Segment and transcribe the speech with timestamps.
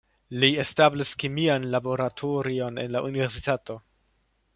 [0.43, 3.77] Li establis kemian laboratorion en la universitato.